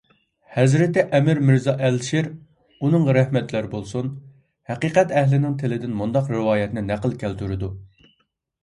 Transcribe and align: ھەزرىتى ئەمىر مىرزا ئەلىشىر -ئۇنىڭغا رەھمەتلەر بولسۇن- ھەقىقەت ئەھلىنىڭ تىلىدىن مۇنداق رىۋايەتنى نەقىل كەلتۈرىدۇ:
ھەزرىتى 0.53 1.01
ئەمىر 1.17 1.41
مىرزا 1.49 1.75
ئەلىشىر 1.87 2.29
-ئۇنىڭغا 2.31 3.15
رەھمەتلەر 3.19 3.69
بولسۇن- 3.75 4.11
ھەقىقەت 4.73 5.15
ئەھلىنىڭ 5.23 5.55
تىلىدىن 5.63 5.95
مۇنداق 6.03 6.35
رىۋايەتنى 6.39 6.87
نەقىل 6.91 7.17
كەلتۈرىدۇ: 7.25 7.73